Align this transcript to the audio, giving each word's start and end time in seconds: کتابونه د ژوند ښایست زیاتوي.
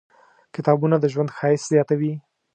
کتابونه 0.55 0.95
د 0.99 1.05
ژوند 1.13 1.29
ښایست 1.37 1.65
زیاتوي. 1.73 2.13